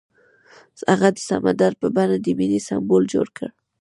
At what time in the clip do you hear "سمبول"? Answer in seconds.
2.67-3.03